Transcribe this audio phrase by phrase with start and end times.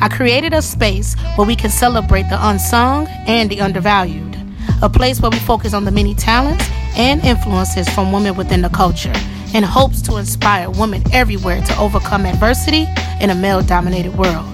[0.00, 4.36] I created a space where we can celebrate the unsung and the undervalued.
[4.80, 6.64] A place where we focus on the many talents
[6.96, 9.12] and influences from women within the culture
[9.54, 12.86] in hopes to inspire women everywhere to overcome adversity
[13.20, 14.46] in a male dominated world.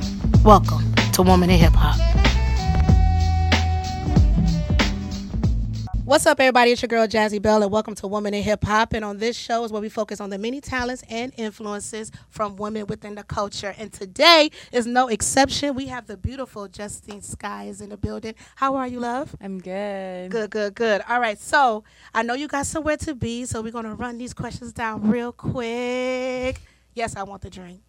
[0.45, 2.04] Welcome to Women in Hip Hop.
[6.05, 6.71] What's up, everybody?
[6.73, 8.93] It's your girl Jazzie Belle, and welcome to Women in Hip Hop.
[8.93, 12.57] And on this show is where we focus on the many talents and influences from
[12.57, 13.75] women within the culture.
[13.79, 15.75] And today is no exception.
[15.75, 18.35] We have the beautiful Justine Skye in the building.
[18.57, 19.35] How are you, love?
[19.41, 20.31] I'm good.
[20.31, 21.01] Good, good, good.
[21.09, 24.35] All right, so I know you got somewhere to be, so we're gonna run these
[24.35, 26.61] questions down real quick.
[26.93, 27.81] Yes, I want the drink.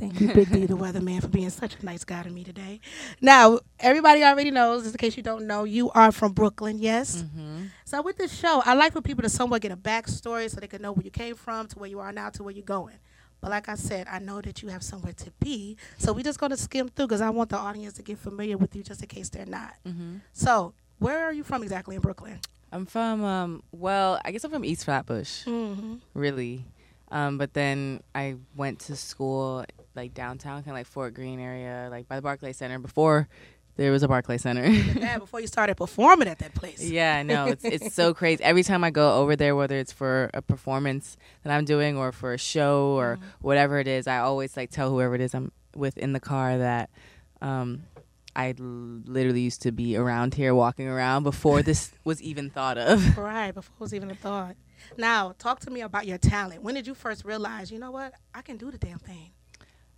[0.00, 2.80] Thank you, Big D, the weatherman, for being such a nice guy to me today.
[3.20, 7.16] Now, everybody already knows, just in case you don't know, you are from Brooklyn, yes?
[7.22, 7.64] Mm-hmm.
[7.84, 10.66] So with this show, I like for people to somewhat get a backstory so they
[10.68, 12.96] can know where you came from to where you are now to where you're going.
[13.42, 16.38] But like I said, I know that you have somewhere to be, so we're just
[16.40, 19.08] gonna skim through because I want the audience to get familiar with you just in
[19.08, 19.74] case they're not.
[19.86, 20.16] Mm-hmm.
[20.34, 22.38] So, where are you from exactly in Brooklyn?
[22.72, 25.94] I'm from, um, well, I guess I'm from East Flatbush, Mm-hmm.
[26.14, 26.64] really.
[27.10, 31.88] Um, but then I went to school like downtown, kind of like Fort Greene area,
[31.90, 33.28] like by the Barclay Center before
[33.76, 34.64] there was a Barclay Center.
[35.00, 36.82] Yeah, before you started performing at that place.
[36.82, 37.46] yeah, I know.
[37.46, 38.42] It's it's so crazy.
[38.44, 42.12] Every time I go over there, whether it's for a performance that I'm doing or
[42.12, 43.22] for a show or Mhm.
[43.40, 46.58] whatever it is, I always like tell whoever it is I'm with in the car
[46.58, 46.90] that
[47.40, 47.84] um,
[48.36, 53.16] I literally used to be around here, walking around before this was even thought of.
[53.18, 54.56] Right, before it was even a thought.
[54.98, 56.62] Now, talk to me about your talent.
[56.62, 59.30] When did you first realize, you know what, I can do the damn thing?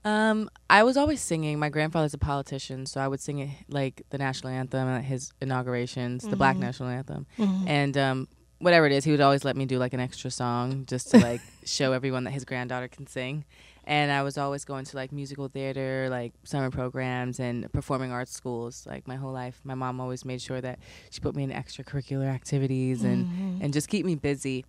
[0.05, 1.59] Um, I was always singing.
[1.59, 5.33] My grandfather's a politician, so I would sing it like the national anthem at his
[5.41, 6.61] inaugurations, the Black Mhm.
[6.61, 7.69] national anthem, Mhm.
[7.69, 10.85] and um, whatever it is, he would always let me do like an extra song
[10.87, 13.45] just to like show everyone that his granddaughter can sing.
[13.85, 18.33] And I was always going to like musical theater, like summer programs and performing arts
[18.33, 18.87] schools.
[18.87, 20.79] Like my whole life, my mom always made sure that
[21.11, 23.59] she put me in extracurricular activities and Mhm.
[23.65, 24.65] and just keep me busy.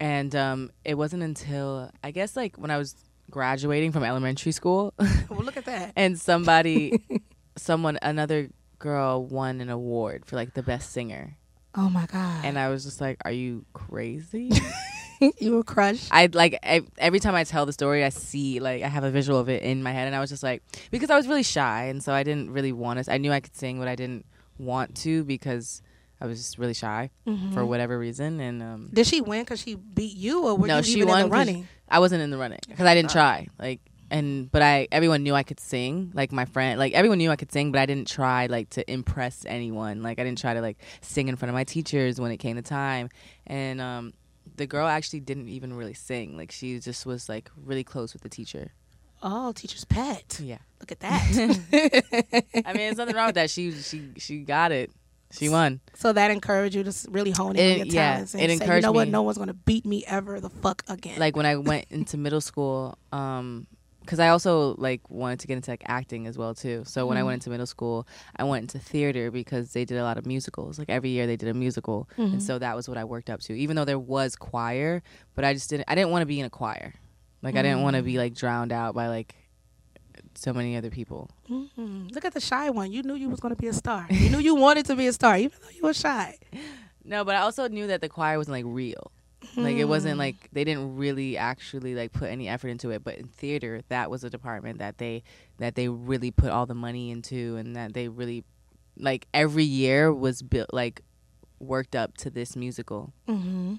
[0.00, 2.96] And um, it wasn't until I guess like when I was
[3.30, 4.94] graduating from elementary school
[5.28, 5.92] well, look at that.
[5.96, 7.02] and somebody
[7.56, 11.36] someone another girl won an award for like the best singer
[11.74, 12.44] Oh my God.
[12.44, 14.50] and i was just like are you crazy
[15.38, 16.08] you were crushed.
[16.10, 19.10] i like I, every time i tell the story i see like i have a
[19.10, 21.42] visual of it in my head and i was just like because i was really
[21.42, 23.94] shy and so i didn't really want to i knew i could sing but i
[23.94, 24.24] didn't
[24.58, 25.82] want to because
[26.20, 27.66] i was just really shy for Mhm.
[27.68, 30.82] whatever reason and um Did she win because she beat you, or were No, you
[30.84, 31.68] she even won in the running?
[31.90, 33.48] I wasn't in the running because I didn't try.
[33.58, 36.10] Like, and but I everyone knew I could sing.
[36.14, 38.90] Like my friend, like everyone knew I could sing, but I didn't try like to
[38.90, 40.02] impress anyone.
[40.02, 42.56] Like I didn't try to like sing in front of my teachers when it came
[42.56, 43.10] to time.
[43.46, 44.12] And um,
[44.56, 46.36] the girl actually didn't even really sing.
[46.36, 48.72] Like she just was like really close with the teacher.
[49.22, 50.38] Oh, teacher's pet.
[50.40, 52.44] Yeah, Look at that.
[52.64, 53.50] I mean, there's nothing wrong with that.
[53.50, 54.90] She she she got it.
[55.30, 55.80] She won.
[55.94, 58.74] so that encouraged you to really hone in It- your yeah, talents and it say,
[58.76, 59.12] you know what, me.
[59.12, 61.18] no one's gonna beat me ever the fuck again.
[61.18, 63.66] like when I went into middle school, um,
[64.00, 66.82] because I also like wanted to get into like acting as well too.
[66.86, 67.26] So when I Mhm.
[67.26, 70.78] went into middle school, I went into theater because they did a lot of musicals.
[70.78, 72.32] Like every year they did a musical, Mhm.
[72.32, 73.52] and so that was what I worked up to.
[73.52, 75.02] Even though there was choir,
[75.34, 75.84] but I just didn't.
[75.88, 76.94] I didn't want to be in a choir.
[77.42, 78.18] Like I didn't want to be Mm.
[78.18, 79.34] like drowned out by like
[80.34, 81.30] so many other people.
[81.48, 82.12] Mhm.
[82.14, 82.92] Look at the shy one.
[82.92, 84.06] You knew you was gonna be a star.
[84.10, 86.36] You knew you wanted to be a star, even though you were shy.
[87.04, 89.10] No, but I also knew that the choir wasn't like real.
[89.56, 90.18] Like it wasn't Mm.
[90.18, 93.02] like they didn't really actually like put any effort into it.
[93.02, 95.22] But in theater, that was a department that they
[95.56, 98.44] that they really put all the money into, and that they really
[98.98, 101.00] like every year was built like
[101.60, 103.14] worked up to this musical.
[103.26, 103.76] Mm-hmm.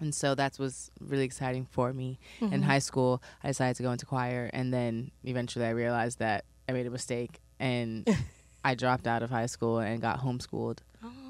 [0.00, 2.18] And so that was really exciting for me.
[2.40, 2.62] In Mhm.
[2.62, 6.72] high school, I decided to go into choir, and then eventually I realized that I
[6.72, 8.06] made a mistake, and
[8.64, 10.78] I dropped out of high school and got homeschooled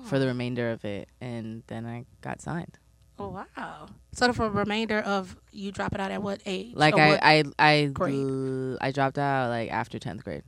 [0.05, 2.79] for the remainder of it, and then I got signed.
[3.19, 3.87] Oh wow!
[4.13, 6.75] So for the remainder of you drop it out at what age?
[6.75, 8.15] Like I, what- I, I, grade?
[8.15, 10.43] l- I dropped out like after tenth grade.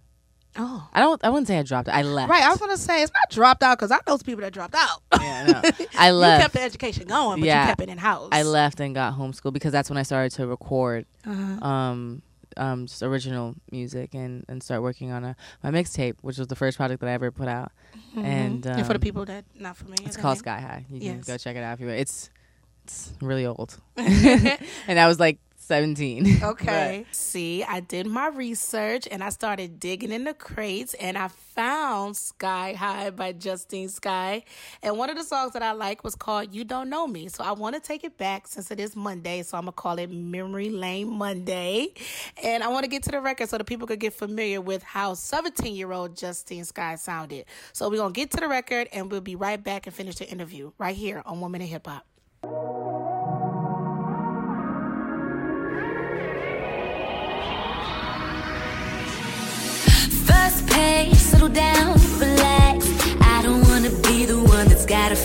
[0.57, 1.23] Oh I don't.
[1.25, 1.89] I wouldn't say I dropped.
[1.89, 1.95] out.
[1.95, 2.31] I left.
[2.31, 2.43] right.
[2.43, 5.03] I was gonna say it's not dropped out because I know people that dropped out.
[5.21, 5.87] Yeah, I know.
[5.99, 7.63] I you kept the education going, but Yeah.
[7.63, 8.29] you kept it in house.
[8.33, 11.67] I left and got homeschooled because that's when I started to record Uh-huh.
[11.67, 12.23] um,
[12.59, 16.57] um, just original music and, and start working on a my mixtape, which was the
[16.57, 17.73] first project that I ever put out.
[18.15, 18.25] Mhm.
[18.25, 20.41] and, and for the um, people that not familiar, It's called name?
[20.41, 20.87] Sky High.
[20.91, 21.25] You can Yes.
[21.27, 21.99] go check it out if you want.
[22.01, 22.29] It's
[22.85, 24.59] it's really old, and
[24.99, 26.41] that was like 17.
[26.43, 27.07] Okay.
[27.13, 32.17] See, I did my research and I started digging in the crates and I found
[32.17, 34.45] Sky High by Justine Skye.
[34.83, 37.29] And one of the songs that I like was called You Don't Know Me.
[37.29, 39.43] So I want to take it back since it is Monday.
[39.43, 41.95] So I'm going to call it Memory Lane Monday.
[42.43, 44.83] And I want to get to the record so the people could get familiar with
[44.83, 47.47] how 17 year old Justine Skye sounded.
[47.73, 50.17] So we're going to get to the record and we'll be right back and finish
[50.17, 52.82] the interview right here on Women in Hip Hop.
[60.53, 62.87] First page, settle down, relax.
[63.23, 65.17] I don't wanna be the one that's gotta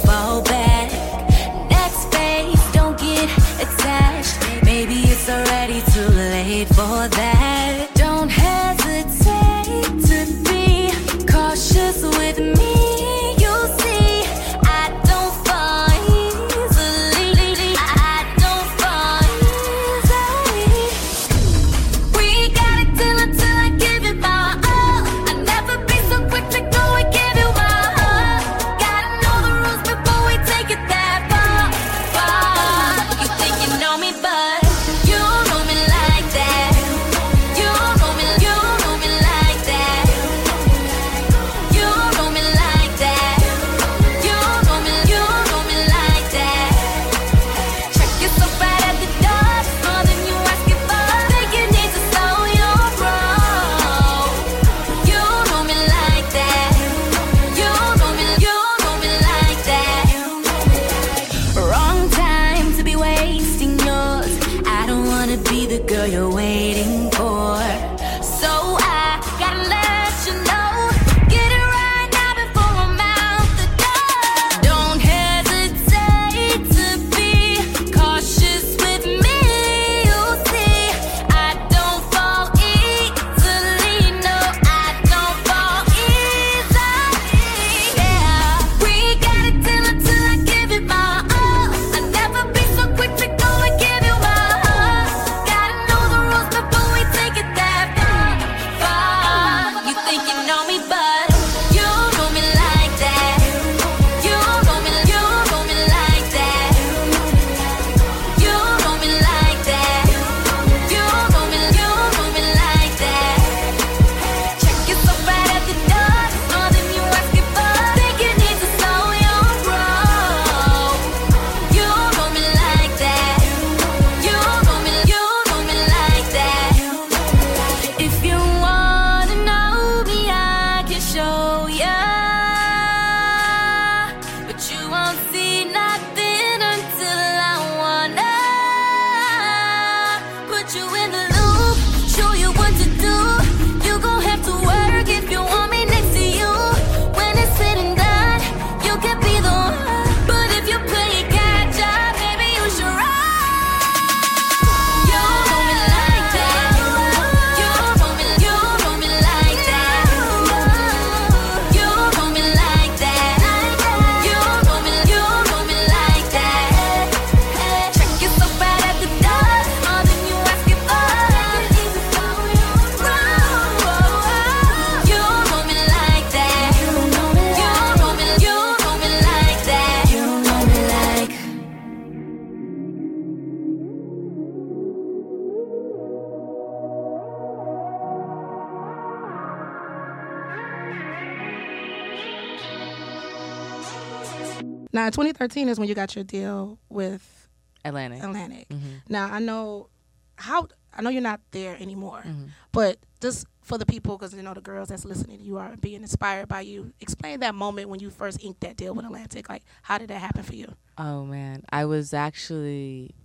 [195.07, 197.47] Now, 2013 is when you got your deal with
[197.85, 198.21] Atlantic.
[198.21, 198.67] Atlantic.
[198.67, 198.89] Mm-hmm.
[199.07, 199.87] Now, I know
[200.35, 202.47] how I know you're not there anymore, Mm-hmm.
[202.73, 205.77] but just for the people, because you know the girls that's listening, to you are
[205.77, 206.91] being inspired by you.
[206.99, 209.47] Explain that moment when you first inked that deal with Atlantic.
[209.47, 210.73] Like, how did that happen for you?
[210.97, 213.15] Oh man, I was actually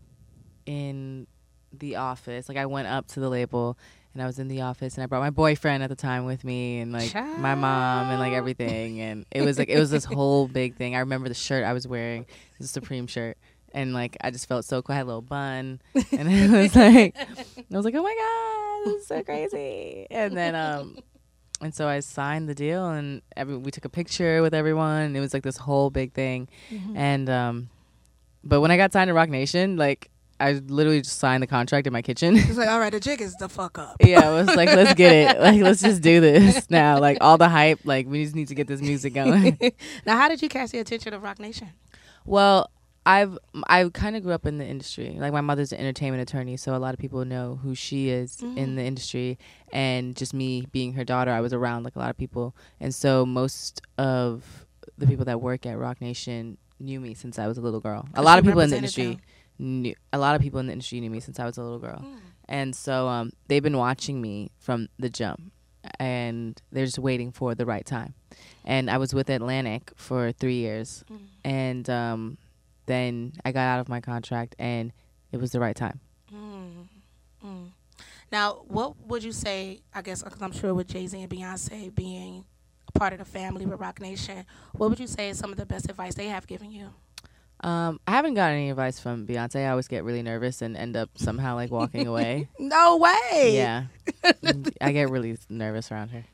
[0.67, 1.27] in
[1.73, 2.49] the office.
[2.49, 3.77] Like I went up to the label
[4.15, 6.45] and I was in the office and I brought my boyfriend at the time with
[6.45, 10.05] me and like my mom and like everything and it was like it was this
[10.05, 10.95] whole big thing.
[10.95, 12.27] I remember the shirt I was wearing,
[12.61, 13.39] the Supreme shirt.
[13.75, 14.93] And like I just felt so cool.
[14.93, 17.27] I had a little bun, and it was like I
[17.71, 18.15] was like, "Oh my
[18.85, 20.99] god, this is so crazy!" And then um,
[21.63, 25.17] and so I signed the deal, and every we took a picture with everyone.
[25.17, 26.49] It was like this whole big thing,
[26.95, 27.71] and um,
[28.45, 30.11] but when I got signed to Roc Nation, like
[30.41, 32.37] I literally just signed the contract in my kitchen.
[32.37, 33.97] It's like, all right, the jig is the fuck up.
[34.01, 35.41] yeah, I was like, let's get it.
[35.41, 36.99] Like, let's just do this now.
[36.99, 37.81] Like all the hype.
[37.85, 39.57] Like we just need to get this music going.
[40.07, 41.69] now, how did you catch the attention of Roc Nation?
[42.25, 42.71] well,
[43.05, 43.37] I've
[43.67, 45.17] I kind of grew up in the industry.
[45.19, 48.37] Like my mother's an entertainment attorney, so a lot of people know who she is
[48.37, 48.59] Mm-hmm.
[48.59, 49.39] in the industry.
[49.73, 52.95] And just me being her daughter, I was around like a lot of people, and
[52.95, 54.67] so most of
[54.99, 58.09] the people that work at Roc Nation knew me since I was a little girl.
[58.15, 59.19] A lot of people in the industry
[59.63, 59.95] knew.
[60.13, 62.01] A lot of people in the industry knew me since I was a little girl,
[62.05, 62.19] Mm.
[62.49, 65.53] and so um, they've been watching me from the jump,
[65.99, 68.15] and they're just waiting for the right time.
[68.65, 71.19] And I was with Atlantic for three years, Mm.
[71.45, 72.39] and um,
[72.87, 74.93] then I got out of my contract, and
[75.31, 76.01] it was the right time.
[76.33, 76.89] Mm.
[77.45, 77.69] Mm.
[78.31, 79.81] Now, what would you say?
[79.95, 82.45] I guess because I'm sure with Jay Z and Beyonce being
[82.89, 85.59] a part of the family with Roc Nation, what would you say is some of
[85.59, 86.89] the best advice they have given you?
[87.63, 89.65] Um, I haven't gotten any advice from Beyonce.
[89.67, 92.49] I always get really nervous and end up somehow like walking away.
[92.59, 93.53] No way.
[93.55, 93.85] Yeah,
[94.81, 96.25] I get really nervous around her.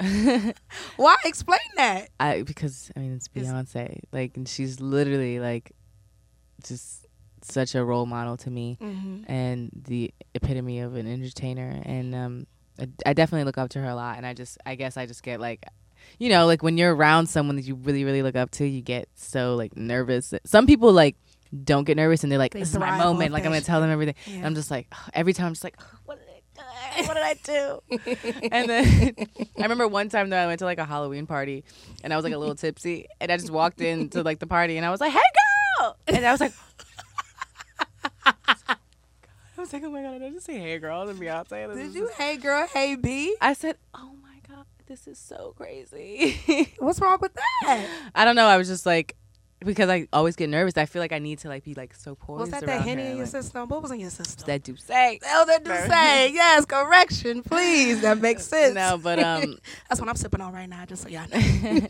[0.96, 1.16] Why?
[1.24, 2.08] Explain that.
[2.18, 5.72] I because I mean it's Beyonce, like, and she's literally like
[6.64, 7.06] just
[7.42, 9.30] such a role model to me Mm-hmm.
[9.30, 11.80] and the epitome of an entertainer.
[11.84, 12.46] And um,
[12.80, 14.16] I, I definitely look up to her a lot.
[14.16, 15.64] And I just, I guess, I just get like,
[16.18, 18.80] you know, like when you're around someone that you really, really look up to, you
[18.80, 20.32] get so like nervous.
[20.44, 21.16] Some people like
[21.64, 23.32] don't get nervous and they're like, They this is my moment.
[23.32, 24.14] Like I'm gonna tell them everything.
[24.26, 24.36] Yeah.
[24.36, 26.32] And I'm just like, every time I'm just like, what did I do?
[27.06, 27.82] What did I do?
[28.52, 29.14] and then
[29.58, 31.64] I remember one time that I went to like a Halloween party
[32.04, 34.76] and I was like a little tipsy and I just walked into like the party
[34.76, 35.20] and I was like, hey
[35.80, 36.52] girl, and I was like.
[38.24, 41.72] I was like, oh my god, I did just say hey girl to Beyonce.
[41.74, 42.08] Did you?
[42.18, 42.66] Hey, girl.
[42.66, 43.36] Hey, B.
[43.40, 44.10] I said, "Oh
[44.86, 47.86] this is so crazy." What's wrong with that?
[48.14, 48.46] I don't know.
[48.46, 49.16] I was just like,
[49.64, 50.76] because I always get nervous.
[50.76, 52.40] I feel like I need to like be like so poised.
[52.40, 53.68] Was that that henny in your like, system?
[53.68, 54.44] What was in your system?
[54.46, 55.18] That D'ussé.
[55.24, 56.32] Oh, that D'ussé.
[56.34, 58.00] Yes, correction, please.
[58.02, 58.74] That makes sense.
[58.74, 59.58] No, but um,
[59.88, 61.86] That's what I'm sipping on right now, just so y'all know.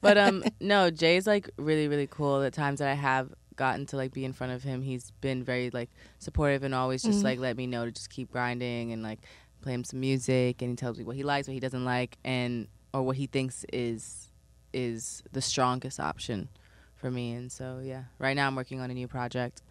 [0.00, 2.40] but um, no, Jay's like really really cool.
[2.40, 5.42] The times that I have gotten to like be in front of him, he's been
[5.44, 7.24] very like supportive and always just Mhm.
[7.24, 9.20] like let me know to just keep grinding and like
[9.60, 10.62] play him some music.
[10.62, 13.26] And he tells me what he likes, what he doesn't like, and or what he
[13.26, 14.28] thinks is
[14.72, 16.48] is the strongest option
[16.96, 17.32] for me.
[17.32, 19.62] And so yeah, right now I'm working on a new project.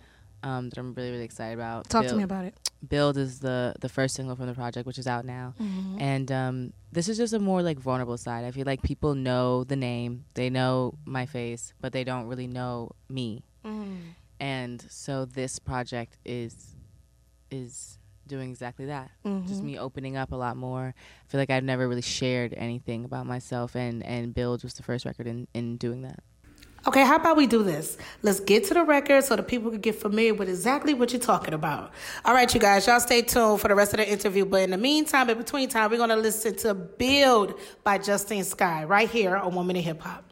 [0.41, 1.89] Um, that I'm really really excited about.
[1.89, 2.57] Talk to me about it.
[2.87, 5.53] Build is the the first single from the project, which is out now.
[5.59, 5.99] Mhm.
[5.99, 8.45] And um, this is just a more like vulnerable side.
[8.45, 12.47] I feel like people know the name, they know my face, but they don't really
[12.47, 13.43] know me.
[13.65, 13.97] Mm.
[14.39, 16.77] And so this project is
[17.51, 17.98] is
[18.29, 19.11] doing exactly that.
[19.47, 19.65] Just Mhm.
[19.65, 20.93] me opening up a lot more.
[20.97, 24.83] I feel like I've never really shared anything about myself, and and Build was the
[24.83, 26.19] first record in in doing that.
[26.87, 27.97] Okay, how about we do this?
[28.21, 31.19] Let's get to the record so the people can get familiar with exactly what you're
[31.19, 31.91] talking about.
[32.23, 34.45] All right, you guys, y'all stay tuned for the rest of the interview.
[34.45, 38.45] But in the meantime, in between time, we're going to listen to Build by Justine
[38.45, 40.23] Skye right here on Women in Hip Hop.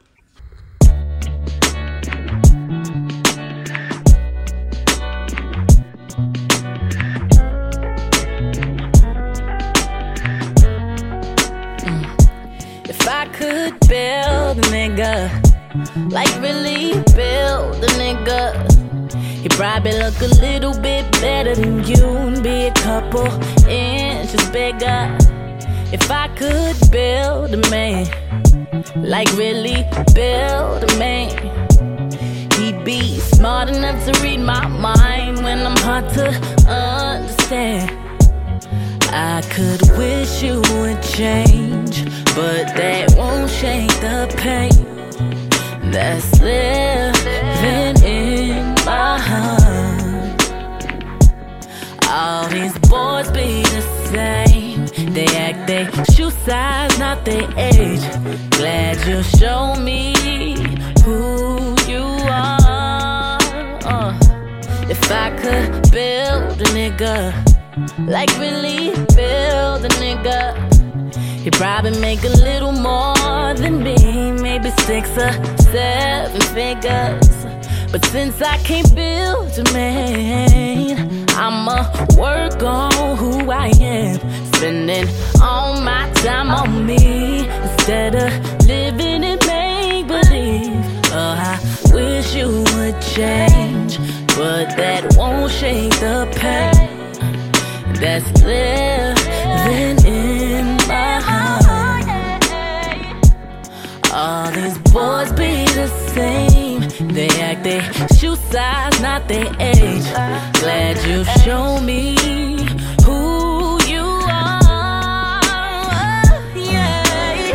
[13.37, 15.29] Could build a nigga,
[16.11, 18.41] like really build a nigga,
[19.43, 23.27] he probably look a little bit better than you and be a couple
[23.69, 25.15] inches bigger.
[25.93, 28.07] If I could build a man,
[28.95, 31.29] like really build a man,
[32.53, 36.29] he'd be smart enough to read my mind when I'm hard to
[36.67, 38.06] understand.
[39.09, 42.03] I could wish you would change,
[42.35, 44.87] but that won't shake the pain
[45.91, 50.17] that's living in my heart.
[52.09, 55.13] All these boys be the same.
[55.13, 58.03] They act they shoe size, not their age.
[58.51, 60.13] Glad you show me
[61.03, 63.37] who you are.
[63.83, 64.17] Uh,
[64.89, 67.46] if I could build a nigga
[68.07, 70.55] like really build a nigga.
[71.41, 75.31] He probably make a little more than me, maybe six or
[75.71, 77.27] seven figures.
[77.91, 84.19] But since I can't build a man, I'ma work on who I am,
[84.53, 85.07] spending
[85.41, 90.83] all my time on me instead of living in make believe.
[91.11, 93.97] Oh, uh, I wish you would change,
[94.35, 96.86] but that won't shake the pain
[97.99, 101.65] that's living in my heart.
[104.13, 106.81] All these boys be the same.
[107.13, 107.81] They act their
[108.17, 110.03] shoe size, not their age.
[110.61, 112.15] Glad you show me
[113.03, 115.41] who you are.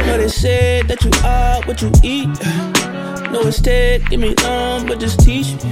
[0.06, 2.28] Know they said that you are what you eat.
[3.32, 5.70] No instead, give me long, but just teach me.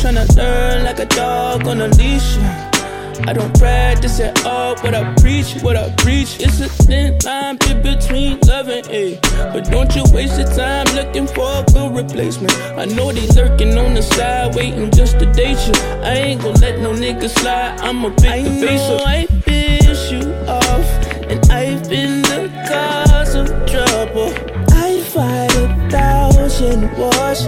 [0.00, 2.69] tryna learn like a dog on a leash.
[3.26, 6.40] I don't practice at all what I preach, what I preach.
[6.40, 9.20] It's a thin line in between love and hate.
[9.52, 12.52] But don't you waste your time looking for a good replacement.
[12.78, 15.74] I know they lurking on the side, waiting just to date you.
[16.02, 17.80] I ain't gon' let no nigga slide.
[17.80, 19.06] I'ma I face up.
[19.06, 20.88] I piss you off,
[21.30, 24.32] and I've been the cause of trouble.
[24.72, 27.46] I'd fight a thousand wars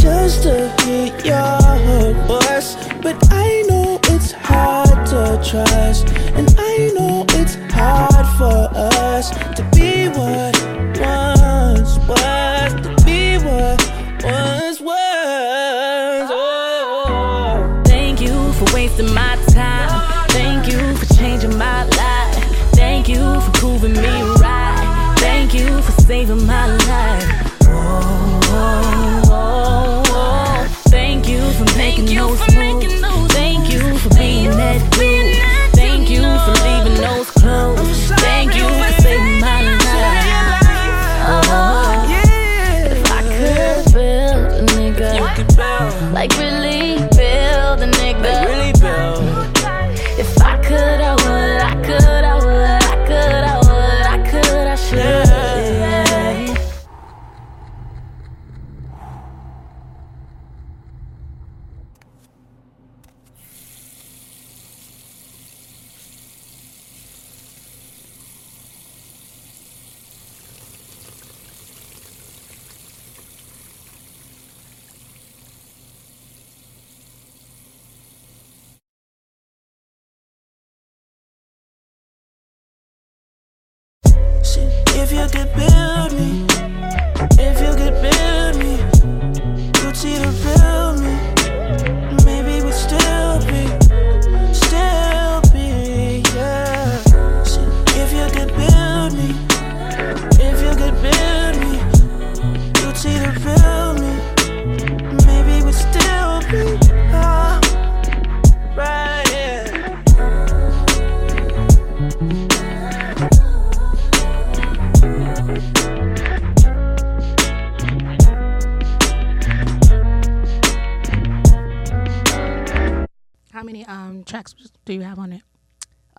[0.00, 4.83] just to hear your voice, but I know it's hard
[5.14, 6.08] trust.
[6.34, 9.62] And I know it's hard for us to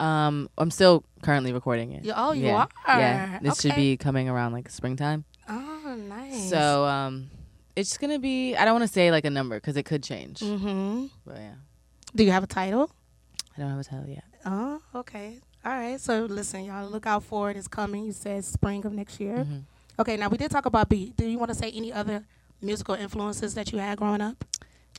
[0.06, 2.08] Um, I'm still currently recording it.
[2.16, 2.66] Oh, you yeah.
[2.88, 3.00] are?
[3.00, 5.26] Yeah, this should be coming around like springtime.
[5.50, 6.50] Oh, nice.
[6.50, 7.30] So um,
[7.76, 8.56] it's gonna be.
[8.56, 10.40] I don't want to say like a number because it could change.
[10.40, 11.08] mm-hmm.
[11.26, 11.54] But yeah,
[12.16, 12.92] Do you have a title?
[13.58, 14.24] I don't have a title yet.
[14.46, 15.40] Oh, okay.
[15.64, 16.00] All right.
[16.00, 17.58] So listen, y'all, look out for it.
[17.58, 18.06] It's coming.
[18.06, 19.38] You said spring of next year.
[19.38, 19.64] Mhm.
[19.98, 20.18] Okay.
[20.18, 21.16] Now we did talk about beat.
[21.18, 22.26] Do you want to say any other
[22.62, 24.46] musical influences that you had growing up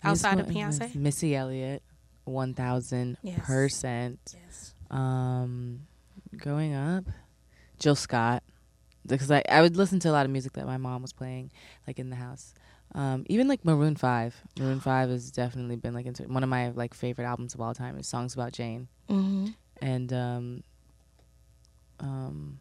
[0.03, 0.95] outside of Musical Beyonce?
[0.97, 1.83] Missy Elliott,
[2.25, 4.19] one thousand percent.
[4.35, 4.73] Yes.
[4.91, 5.87] Um,
[6.37, 7.05] growing up,
[7.79, 8.43] Jill Scott,
[9.07, 11.51] because I I would listen to a lot of music that my mom was playing,
[11.87, 12.55] like in the house.
[12.95, 14.41] Um, even like Maroon Five.
[14.59, 17.99] Maroon Five has definitely been like one of my like favorite albums of all time.
[17.99, 19.47] Is Songs About Jane, Mm-hmm.
[19.83, 20.63] and um,
[22.01, 22.59] um,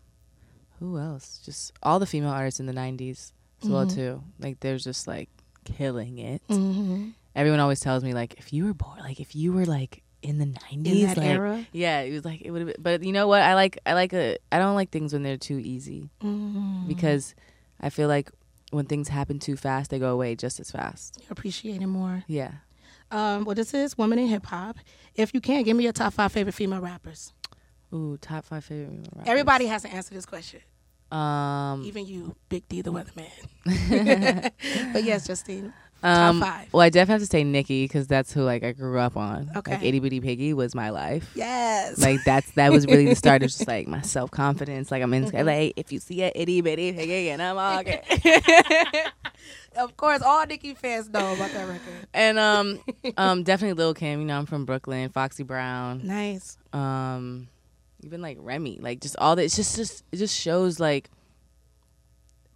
[0.79, 1.41] who else?
[1.45, 3.31] Just all the female artists in the '90s
[3.63, 3.93] as well Mhm.
[3.95, 4.23] too.
[4.39, 5.29] Like they're just like
[5.63, 6.41] killing it.
[6.49, 7.09] Mm-hmm.
[7.35, 10.37] Everyone always tells me like if you were born, like if you were like in
[10.39, 11.65] the '90s, In that like, era.
[11.71, 12.75] yeah, it was like it would have.
[12.79, 13.41] But you know what?
[13.41, 16.87] I like I like a I don't like things when they're too easy Mm-hmm.
[16.87, 17.35] because
[17.79, 18.31] I feel like
[18.71, 21.17] when things happen too fast, they go away just as fast.
[21.21, 22.23] you appreciate it more.
[22.27, 22.51] Yeah.
[23.11, 24.77] Um, well, this is Women in Hip Hop.
[25.13, 27.31] If you can, give me your top five favorite female rappers.
[27.93, 28.89] Ooh, top five favorite.
[28.89, 29.29] female rappers.
[29.29, 30.61] Everybody has to answer this question.
[31.11, 31.83] Um.
[31.85, 33.29] Even you, Big D, the weatherman.
[34.93, 35.71] but yes, Justine.
[36.05, 36.67] Um, five.
[36.73, 39.49] Well, I definitely have to say Nicki because that's who like I grew up on.
[39.55, 39.73] Okay.
[39.73, 41.29] Like Itty Bitty Piggy was my life.
[41.35, 41.97] Yes.
[41.99, 44.91] Like that's that was really the start of just like my self confidence.
[44.91, 45.47] Like I'm in Mm-hmm.
[45.47, 45.71] LA.
[45.75, 48.01] If you see a itty bitty piggy and I'm all okay.
[49.75, 52.07] of course, all Nicki fans know about that record.
[52.13, 52.79] and um
[53.17, 54.19] um definitely Lil Kim.
[54.19, 55.09] You know I'm from Brooklyn.
[55.09, 56.01] Foxy Brown.
[56.05, 56.57] Nice.
[56.73, 57.47] um
[58.03, 59.43] even like Remy, like just all that.
[59.43, 61.09] It's just just it just shows like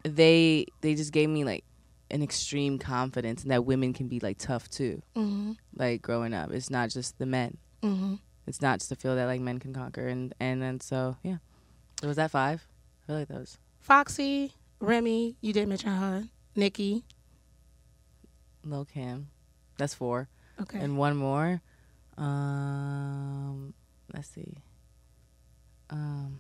[0.04, 1.64] they they just gave me like
[2.12, 5.02] an extreme confidence and that women can be like tough too.
[5.16, 5.54] Mm-hmm.
[5.76, 7.58] Like growing up, it's not just the men.
[7.84, 8.16] Mm-hmm.
[8.48, 11.38] It's not just a feel that like men can conquer and and then so yeah.
[12.04, 12.66] Was that five?
[13.04, 16.26] I feel like that was Foxy, Remy, you did mention her.
[16.56, 17.04] Nicki.
[18.64, 19.30] Lil Kim.
[19.78, 20.28] That's four.
[20.62, 20.80] Okay.
[20.80, 21.62] And one more.
[22.18, 23.74] Um
[24.14, 24.58] let's see.
[25.90, 26.40] Um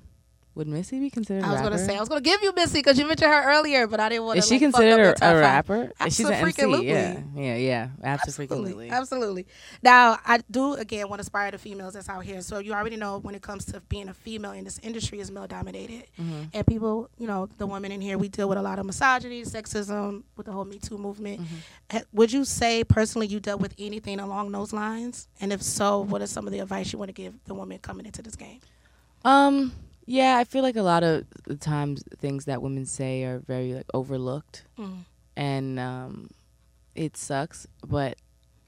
[0.59, 1.45] Would Missy be considered?
[1.45, 3.49] I was a gonna say I was gonna give you Missy because you mentioned her
[3.49, 4.39] earlier, but I didn't want to.
[4.39, 5.93] Is she like, up considered a, a rapper?
[6.03, 6.47] She's an MC.
[6.49, 6.87] Absolutely.
[6.89, 7.87] Yeah, yeah, yeah.
[8.03, 8.89] Absolutely.
[8.89, 9.47] Absolutely.
[9.81, 12.41] Now, I do again want to inspire the females that's out here.
[12.41, 15.31] So you already know when it comes to being a female in this industry is
[15.31, 16.41] male dominated, Mm-hmm.
[16.53, 19.43] and people, you know, the women in here, we deal with a lot of misogyny,
[19.43, 21.39] sexism, with the whole Me Too movement.
[21.39, 21.97] Mm-hmm.
[22.11, 25.29] Would you say personally you dealt with anything along those lines?
[25.39, 27.79] And if so, what are some of the advice you want to give the women
[27.79, 28.59] coming into this game?
[29.23, 29.71] Um.
[30.11, 33.75] Yeah, I feel like a lot of the times things that women say are very
[33.75, 35.05] like overlooked, Mm.
[35.37, 36.29] and um,
[36.95, 37.67] it sucks.
[37.87, 38.17] But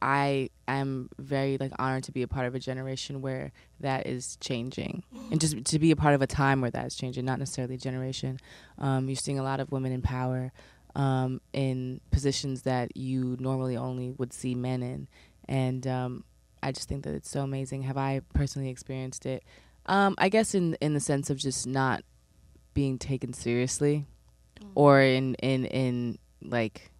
[0.03, 4.37] I am very like honored to be a part of a generation where that is
[4.39, 5.01] changing,
[5.31, 7.73] and just to be a part of a time where that is changing, not necessarily
[7.73, 8.39] a generation.
[8.77, 10.51] Um, you're seeing a lot of women in power,
[10.95, 15.07] um, in positions that you normally only would see men in,
[15.49, 16.23] and um,
[16.61, 17.81] I just think that it's so amazing.
[17.81, 19.43] Have I personally experienced it?
[19.85, 22.03] Um, I guess in in the sense of just not
[22.73, 24.05] being taken seriously,
[24.75, 26.91] or in in in like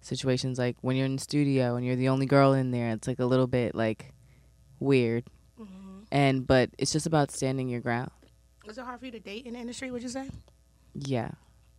[0.00, 3.08] situations like when you're in the studio and you're the only girl in there, it's
[3.08, 4.12] like a little bit like
[4.78, 5.24] weird.
[6.12, 8.10] And but it's just about standing your ground.
[8.66, 9.90] Is it hard for you to date in the industry?
[9.90, 10.28] Would you say?
[10.94, 11.30] Yeah.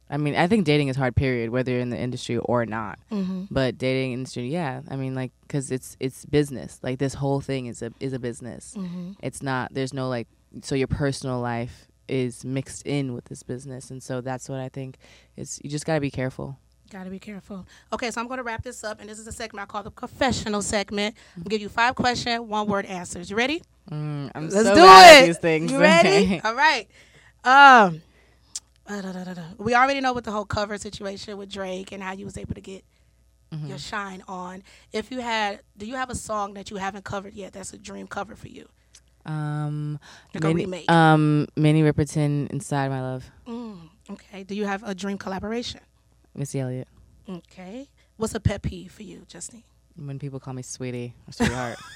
[0.10, 1.16] I mean, I think dating is hard.
[1.16, 1.50] Period.
[1.50, 3.00] Whether you're in the industry or not.
[3.12, 3.46] Mm-hmm.
[3.50, 4.82] But dating industry, yeah.
[4.90, 6.80] I mean, like, cause it's it's business.
[6.82, 8.76] Like this whole thing is a is a business.
[8.78, 9.14] Mm-hmm.
[9.22, 9.74] It's not.
[9.74, 10.28] There's no like.
[10.62, 14.70] So your personal life is mixed in with this business, and so that's what I
[14.70, 14.98] think.
[15.38, 16.58] Is you just gotta be careful.
[16.92, 17.66] Got to be careful.
[17.94, 19.82] Okay, so I'm going to wrap this up, and this is a segment I call
[19.82, 21.16] the confessional segment.
[21.38, 23.30] I'll give you five question, one word answers.
[23.30, 23.64] You ready?
[23.90, 25.22] Mm, I'm Let's so do bad it.
[25.24, 25.72] at these things.
[25.72, 26.42] You ready?
[26.44, 26.90] All right.
[27.46, 28.02] Um,
[28.88, 29.42] uh, da, da, da, da.
[29.58, 32.56] we already know what the whole cover situation with Drake and how you was able
[32.56, 32.84] to get
[33.54, 33.68] Mm-hmm.
[33.68, 34.62] your shine on.
[34.94, 37.52] If you had, do you have a song that you haven't covered yet?
[37.54, 38.68] That's a dream cover for you.
[39.26, 40.00] Um,
[40.34, 40.92] Like a Minnie, remake.
[40.92, 44.44] um, Minnie Riperton, Inside My Love, Mm, okay.
[44.44, 45.82] Do you have a dream collaboration?
[46.36, 46.88] Missy Elliott.
[47.30, 47.88] Okay.
[48.18, 49.64] What's a pet peeve for you, Justine?
[49.96, 51.78] When people call me sweetie or sweetheart.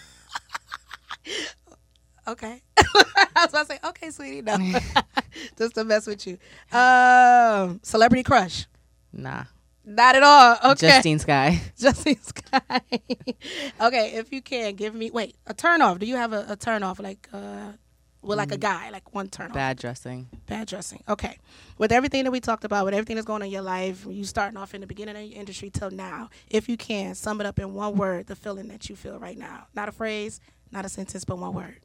[2.27, 2.59] Okay.
[2.77, 4.57] I was about to say, okay, sweetie, no.
[5.57, 6.39] Just to mess with you.
[6.75, 8.65] Um, celebrity crush.
[9.13, 9.43] nah.
[9.85, 10.71] Not at all.
[10.71, 10.87] Okay.
[10.87, 11.61] Justine Skye.
[11.77, 12.81] Justine Skye.
[13.81, 15.99] okay, if you can give me wait, a turn off.
[15.99, 17.73] Do you have a, a turn off like uh
[18.21, 19.53] with like a guy, like one turn off?
[19.53, 20.27] Bad dressing.
[20.47, 21.03] Bad dressing.
[21.07, 21.37] Okay.
[21.77, 24.23] With everything that we talked about, with everything that's going on in your life, you
[24.23, 27.45] starting off in the beginning of your industry till now, if you can, sum it
[27.45, 29.67] up in one word, the feeling that you feel right now.
[29.75, 30.39] Not a phrase,
[30.71, 31.84] not a sentence, but one word.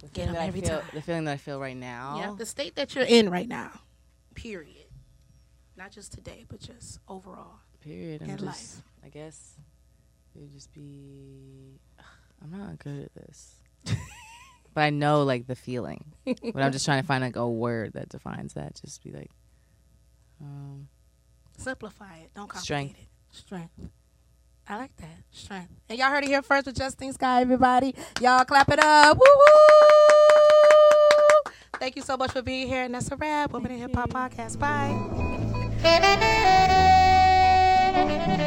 [0.00, 0.90] The Get feeling, 'em that I every feel, time.
[0.94, 2.16] the feeling that I feel right now.
[2.18, 3.70] Yeah, the state that you're in right now.
[4.34, 4.86] Period.
[5.76, 7.60] Not just today, but just overall.
[7.80, 8.22] Period.
[8.26, 8.82] Just, life.
[9.04, 9.54] I guess
[10.34, 11.78] it would just be.
[12.42, 13.56] I'm not good at this,
[14.74, 16.04] but I know like the feeling.
[16.24, 18.74] but I'm just trying to find like a word that defines that.
[18.82, 19.30] Just be like,
[20.40, 20.88] um,
[21.58, 22.30] Simplify it.
[22.34, 22.98] Don't complicate Strength.
[22.98, 23.36] it.
[23.36, 23.90] Strength.
[24.70, 25.18] I like that.
[25.32, 25.72] Strength.
[25.88, 27.92] And y'all heard it here first with Justine Skye, everybody.
[28.20, 29.18] Y'all clap it up.
[29.18, 31.52] Woo woo!
[31.80, 32.84] Thank you so much for being here.
[32.84, 33.50] And that's a wrap.
[33.50, 34.60] Women in Hip Hop Podcast.
[34.60, 34.94] Bye.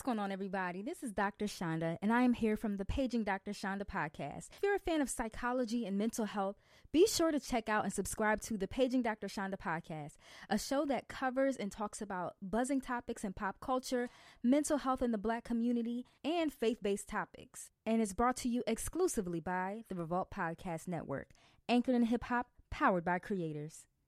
[0.00, 0.80] What's going on, everybody?
[0.80, 1.44] This is Dr.
[1.44, 3.50] Shonda, and I am here from the Paging Dr.
[3.50, 4.48] Shonda podcast.
[4.50, 6.56] If you're a fan of psychology and mental health,
[6.90, 9.26] be sure to check out and subscribe to the Paging Dr.
[9.26, 10.12] Shonda podcast,
[10.48, 14.08] a show that covers and talks about buzzing topics in pop culture,
[14.42, 17.68] mental health in the black community, and faith based topics.
[17.84, 21.32] And is brought to you exclusively by the Revolt Podcast Network,
[21.68, 23.84] anchored in hip hop, powered by creators.